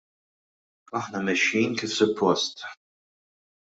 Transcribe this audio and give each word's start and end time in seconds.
Aħna 1.01 1.21
mexjin 1.27 1.77
kif 1.81 1.93
suppost. 1.99 2.67